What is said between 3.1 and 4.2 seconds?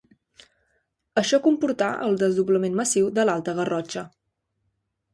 de l'Alta Garrotxa.